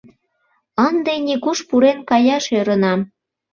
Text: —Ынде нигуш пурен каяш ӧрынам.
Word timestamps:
—Ынде 0.87 1.13
нигуш 1.25 1.59
пурен 1.69 1.99
каяш 2.09 2.45
ӧрынам. 2.59 2.99